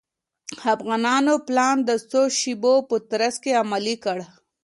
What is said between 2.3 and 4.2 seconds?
شېبو په ترڅ کې عملي کړ.